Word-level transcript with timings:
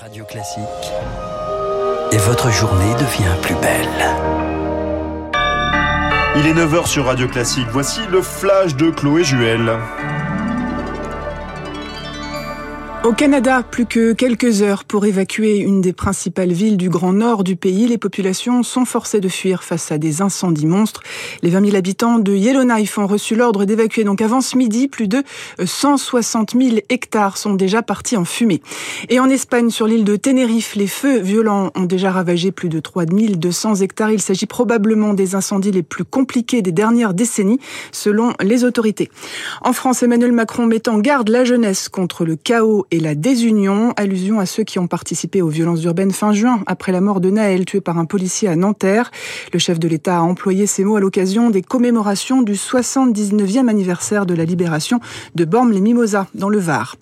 Radio 0.00 0.24
Classique. 0.24 0.62
Et 2.12 2.18
votre 2.18 2.52
journée 2.52 2.92
devient 2.94 3.34
plus 3.42 3.56
belle. 3.56 3.88
Il 6.36 6.46
est 6.46 6.54
9h 6.54 6.86
sur 6.86 7.06
Radio 7.06 7.26
Classique. 7.26 7.66
Voici 7.72 8.00
le 8.08 8.22
flash 8.22 8.76
de 8.76 8.90
Chloé 8.90 9.24
Juel. 9.24 9.72
Au 13.04 13.12
Canada, 13.12 13.62
plus 13.62 13.86
que 13.86 14.12
quelques 14.12 14.60
heures 14.60 14.84
pour 14.84 15.06
évacuer 15.06 15.58
une 15.58 15.80
des 15.80 15.92
principales 15.92 16.50
villes 16.50 16.76
du 16.76 16.88
Grand 16.88 17.12
Nord 17.12 17.44
du 17.44 17.54
pays. 17.54 17.86
Les 17.86 17.96
populations 17.96 18.64
sont 18.64 18.84
forcées 18.84 19.20
de 19.20 19.28
fuir 19.28 19.62
face 19.62 19.92
à 19.92 19.98
des 19.98 20.20
incendies 20.20 20.66
monstres. 20.66 21.02
Les 21.42 21.50
20 21.50 21.66
000 21.66 21.76
habitants 21.76 22.18
de 22.18 22.34
Yellowknife 22.34 22.98
ont 22.98 23.06
reçu 23.06 23.36
l'ordre 23.36 23.64
d'évacuer. 23.64 24.02
Donc 24.02 24.20
avant 24.20 24.40
ce 24.40 24.58
midi, 24.58 24.88
plus 24.88 25.06
de 25.06 25.22
160 25.64 26.54
000 26.60 26.78
hectares 26.88 27.38
sont 27.38 27.54
déjà 27.54 27.82
partis 27.82 28.16
en 28.16 28.24
fumée. 28.24 28.60
Et 29.08 29.20
en 29.20 29.30
Espagne, 29.30 29.70
sur 29.70 29.86
l'île 29.86 30.04
de 30.04 30.16
Tenerife, 30.16 30.74
les 30.74 30.88
feux 30.88 31.20
violents 31.20 31.70
ont 31.76 31.84
déjà 31.84 32.10
ravagé 32.10 32.50
plus 32.50 32.68
de 32.68 32.80
3 32.80 33.04
200 33.06 33.76
hectares. 33.76 34.10
Il 34.10 34.20
s'agit 34.20 34.46
probablement 34.46 35.14
des 35.14 35.36
incendies 35.36 35.70
les 35.70 35.84
plus 35.84 36.04
compliqués 36.04 36.62
des 36.62 36.72
dernières 36.72 37.14
décennies, 37.14 37.60
selon 37.92 38.32
les 38.42 38.64
autorités. 38.64 39.08
En 39.62 39.72
France, 39.72 40.02
Emmanuel 40.02 40.32
Macron 40.32 40.66
met 40.66 40.88
en 40.88 40.98
garde 40.98 41.28
la 41.28 41.44
jeunesse 41.44 41.88
contre 41.88 42.24
le 42.24 42.34
chaos 42.34 42.86
et 42.90 43.00
la 43.00 43.14
désunion, 43.14 43.92
allusion 43.96 44.40
à 44.40 44.46
ceux 44.46 44.64
qui 44.64 44.78
ont 44.78 44.86
participé 44.86 45.42
aux 45.42 45.48
violences 45.48 45.82
urbaines 45.84 46.12
fin 46.12 46.32
juin, 46.32 46.60
après 46.66 46.92
la 46.92 47.00
mort 47.00 47.20
de 47.20 47.30
Naël, 47.30 47.64
tué 47.64 47.80
par 47.80 47.98
un 47.98 48.04
policier 48.04 48.48
à 48.48 48.56
Nanterre. 48.56 49.10
Le 49.52 49.58
chef 49.58 49.78
de 49.78 49.88
l'État 49.88 50.18
a 50.18 50.20
employé 50.20 50.66
ces 50.66 50.84
mots 50.84 50.96
à 50.96 51.00
l'occasion 51.00 51.50
des 51.50 51.62
commémorations 51.62 52.42
du 52.42 52.54
79e 52.54 53.68
anniversaire 53.68 54.26
de 54.26 54.34
la 54.34 54.44
libération 54.44 55.00
de 55.34 55.44
Bormes-les-Mimosas, 55.44 56.26
dans 56.34 56.48
le 56.48 56.58
Var. 56.58 56.96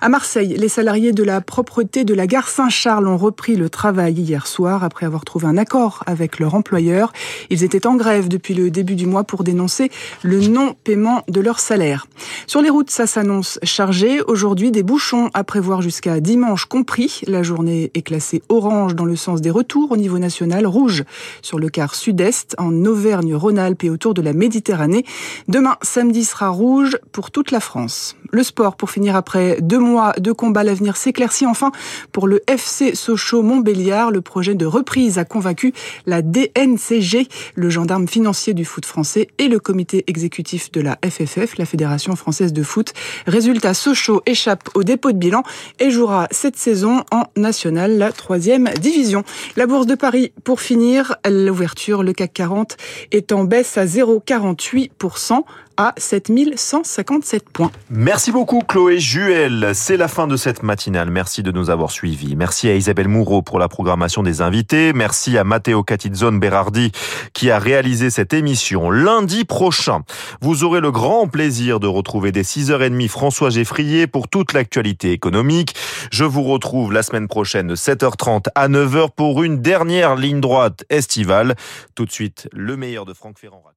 À 0.00 0.08
Marseille, 0.08 0.56
les 0.56 0.68
salariés 0.68 1.12
de 1.12 1.22
la 1.22 1.40
propreté 1.40 2.04
de 2.04 2.14
la 2.14 2.26
gare 2.26 2.48
Saint-Charles 2.48 3.06
ont 3.06 3.18
repris 3.18 3.56
le 3.56 3.68
travail 3.68 4.14
hier 4.14 4.46
soir, 4.46 4.84
après 4.84 5.06
avoir 5.06 5.24
trouvé 5.24 5.46
un 5.46 5.58
accord 5.58 6.02
avec 6.06 6.38
leur 6.38 6.54
employeur. 6.54 7.12
Ils 7.50 7.64
étaient 7.64 7.86
en 7.86 7.96
grève 7.96 8.28
depuis 8.28 8.54
le 8.54 8.70
début 8.70 8.96
du 8.96 9.06
mois 9.06 9.24
pour 9.24 9.44
dénoncer 9.44 9.90
le 10.22 10.40
non-paiement 10.40 11.22
de 11.28 11.40
leur 11.40 11.60
salaire. 11.60 12.06
Sur 12.46 12.62
les 12.62 12.70
routes, 12.70 12.90
ça 12.90 13.06
s'annonce 13.06 13.58
chargé. 13.62 14.22
Aujourd'hui, 14.22 14.70
des 14.70 14.82
bouchons 14.82 15.25
à 15.34 15.44
prévoir 15.44 15.82
jusqu'à 15.82 16.20
dimanche 16.20 16.64
compris. 16.66 17.20
La 17.26 17.42
journée 17.42 17.90
est 17.94 18.02
classée 18.02 18.42
orange 18.48 18.94
dans 18.94 19.04
le 19.04 19.16
sens 19.16 19.40
des 19.40 19.50
retours 19.50 19.92
au 19.92 19.96
niveau 19.96 20.18
national, 20.18 20.66
rouge 20.66 21.04
sur 21.42 21.58
le 21.58 21.68
quart 21.68 21.94
sud-est, 21.94 22.54
en 22.58 22.84
Auvergne-Rhône-Alpes 22.84 23.84
et 23.84 23.90
autour 23.90 24.14
de 24.14 24.22
la 24.22 24.32
Méditerranée. 24.32 25.04
Demain, 25.48 25.76
samedi, 25.82 26.24
sera 26.24 26.48
rouge 26.48 26.98
pour 27.12 27.30
toute 27.30 27.50
la 27.50 27.60
France. 27.60 28.16
Le 28.32 28.42
sport, 28.42 28.76
pour 28.76 28.90
finir 28.90 29.16
après 29.16 29.58
deux 29.60 29.78
mois 29.78 30.12
de 30.18 30.32
combat, 30.32 30.64
l'avenir 30.64 30.96
s'éclaircit 30.96 31.46
enfin 31.46 31.72
pour 32.12 32.26
le 32.26 32.42
FC 32.46 32.94
Sochaux-Montbéliard. 32.94 34.10
Le 34.10 34.20
projet 34.20 34.54
de 34.54 34.66
reprise 34.66 35.18
a 35.18 35.24
convaincu 35.24 35.72
la 36.06 36.22
DNCG, 36.22 37.28
le 37.54 37.70
gendarme 37.70 38.08
financier 38.08 38.54
du 38.54 38.64
foot 38.64 38.86
français 38.86 39.28
et 39.38 39.48
le 39.48 39.58
comité 39.58 40.04
exécutif 40.06 40.70
de 40.72 40.80
la 40.80 40.98
FFF, 41.04 41.58
la 41.58 41.66
Fédération 41.66 42.16
française 42.16 42.52
de 42.52 42.62
foot. 42.62 42.92
Résultat, 43.26 43.74
Sochaux 43.74 44.22
échappe 44.26 44.68
au 44.74 44.82
dépôt 44.82 45.12
de 45.12 45.18
bilan 45.18 45.42
et 45.78 45.90
jouera 45.90 46.28
cette 46.30 46.56
saison 46.56 47.04
en 47.10 47.24
national, 47.36 47.98
la 47.98 48.12
troisième 48.12 48.68
division. 48.80 49.24
La 49.56 49.66
Bourse 49.66 49.86
de 49.86 49.94
Paris, 49.94 50.32
pour 50.44 50.60
finir, 50.60 51.16
l'ouverture, 51.28 52.02
le 52.02 52.12
CAC 52.12 52.32
40 52.32 52.76
est 53.12 53.32
en 53.32 53.44
baisse 53.44 53.78
à 53.78 53.86
0,48% 53.86 55.42
à 55.76 55.94
7157 55.98 57.50
points. 57.50 57.70
Merci 57.90 58.32
beaucoup 58.32 58.60
Chloé 58.60 58.98
Juel. 58.98 59.72
C'est 59.74 59.96
la 59.96 60.08
fin 60.08 60.26
de 60.26 60.36
cette 60.36 60.62
matinale. 60.62 61.10
Merci 61.10 61.42
de 61.42 61.52
nous 61.52 61.70
avoir 61.70 61.90
suivis. 61.90 62.36
Merci 62.36 62.68
à 62.68 62.74
Isabelle 62.74 63.08
Moureau 63.08 63.42
pour 63.42 63.58
la 63.58 63.68
programmation 63.68 64.22
des 64.22 64.40
invités. 64.40 64.92
Merci 64.92 65.38
à 65.38 65.44
Matteo 65.44 65.82
Catizzone 65.82 66.40
Berardi 66.40 66.92
qui 67.32 67.50
a 67.50 67.58
réalisé 67.58 68.10
cette 68.10 68.32
émission. 68.32 68.90
Lundi 68.90 69.44
prochain, 69.44 70.02
vous 70.40 70.64
aurez 70.64 70.80
le 70.80 70.90
grand 70.90 71.28
plaisir 71.28 71.80
de 71.80 71.86
retrouver 71.86 72.32
dès 72.32 72.42
6h30 72.42 73.08
François 73.08 73.50
Geffrier 73.50 74.06
pour 74.06 74.28
toute 74.28 74.52
l'actualité 74.52 75.12
économique. 75.12 75.74
Je 76.10 76.24
vous 76.24 76.42
retrouve 76.42 76.92
la 76.92 77.02
semaine 77.02 77.28
prochaine 77.28 77.68
de 77.68 77.76
7h30 77.76 78.46
à 78.54 78.68
9h 78.68 79.10
pour 79.14 79.42
une 79.42 79.60
dernière 79.60 80.16
ligne 80.16 80.40
droite 80.40 80.84
estivale. 80.90 81.54
Tout 81.94 82.04
de 82.04 82.12
suite, 82.12 82.48
le 82.52 82.76
meilleur 82.76 83.04
de 83.04 83.14
Franck 83.14 83.38
Ferrand 83.38 83.62
raconte. 83.64 83.76